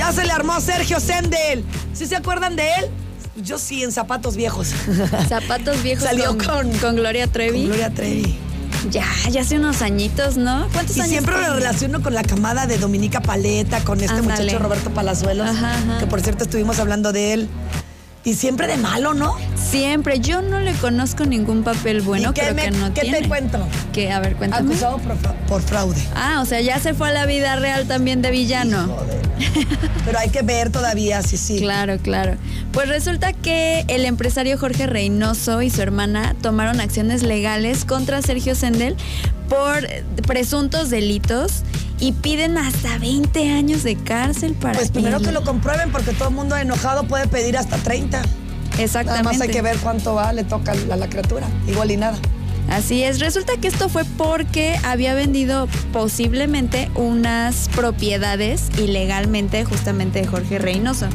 [0.00, 1.62] Ya se le armó Sergio Sendel.
[1.92, 2.86] ¿Sí se acuerdan de él?
[3.36, 4.68] Yo sí, en zapatos viejos.
[5.28, 7.58] Zapatos viejos Salió con, con- con Gloria Trevi.
[7.58, 8.38] Con Gloria Trevi.
[8.90, 10.66] Ya, ya hace unos añitos, ¿no?
[10.72, 11.10] ¿Cuántos Y años?
[11.10, 11.54] siempre lo tiene?
[11.56, 15.98] relaciono con la camada de Dominica Paleta, con este muchacho Roberto Palazuelos, Ajá, ajá.
[15.98, 17.48] que por cierto estuvimos hablando de él.
[18.22, 19.34] Y siempre de malo, ¿no?
[19.56, 20.20] Siempre.
[20.20, 23.22] Yo no le conozco ningún papel bueno, ¿Y qué, creo me- que no qué tiene.
[23.22, 23.58] te cuento?
[23.94, 24.68] Que, a ver, cuéntame.
[24.74, 25.16] Acusado por,
[25.46, 26.00] por fraude.
[26.14, 28.86] Ah, o sea, ya se fue a la vida real también de villano.
[28.88, 29.20] Joder.
[30.04, 31.60] Pero hay que ver todavía, sí, sí.
[31.60, 32.36] Claro, claro.
[32.72, 38.54] Pues resulta que el empresario Jorge Reynoso y su hermana tomaron acciones legales contra Sergio
[38.54, 38.96] Sendel
[39.48, 39.88] por
[40.26, 41.62] presuntos delitos
[42.00, 45.24] y piden hasta 20 años de cárcel para Pues primero él.
[45.24, 48.22] que lo comprueben, porque todo el mundo enojado puede pedir hasta 30.
[48.22, 49.24] Nada Exactamente.
[49.24, 51.46] más hay que ver cuánto va, le toca a la criatura.
[51.68, 52.16] Igual y nada.
[52.70, 60.26] Así es, resulta que esto fue porque había vendido posiblemente unas propiedades ilegalmente justamente de
[60.28, 61.06] Jorge Reynoso.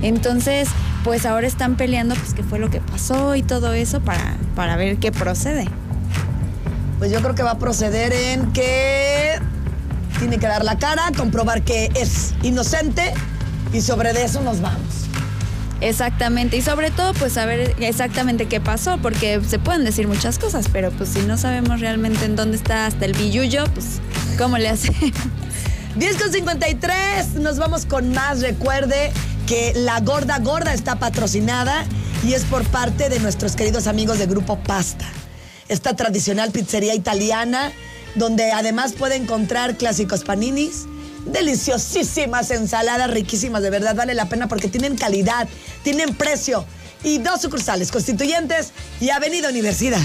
[0.00, 0.68] Entonces,
[1.04, 4.76] pues ahora están peleando pues qué fue lo que pasó y todo eso para, para
[4.76, 5.68] ver qué procede.
[6.98, 9.38] Pues yo creo que va a proceder en que
[10.22, 13.12] tiene que dar la cara, comprobar que es inocente
[13.72, 15.08] y sobre de eso nos vamos.
[15.80, 20.66] Exactamente, y sobre todo pues saber exactamente qué pasó, porque se pueden decir muchas cosas,
[20.72, 24.00] pero pues si no sabemos realmente en dónde está hasta el billullo, pues
[24.38, 24.92] ¿cómo le hace?
[25.96, 28.42] 10 con 53, nos vamos con más.
[28.42, 29.10] Recuerde
[29.48, 31.84] que la gorda gorda está patrocinada
[32.24, 35.04] y es por parte de nuestros queridos amigos de Grupo Pasta.
[35.68, 37.72] Esta tradicional pizzería italiana
[38.14, 40.86] donde además puede encontrar clásicos paninis,
[41.26, 45.48] deliciosísimas ensaladas riquísimas, de verdad vale la pena porque tienen calidad,
[45.82, 46.64] tienen precio
[47.04, 50.00] y dos sucursales, Constituyentes y Avenida Universidad.